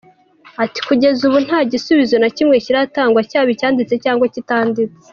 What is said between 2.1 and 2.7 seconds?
na kimwe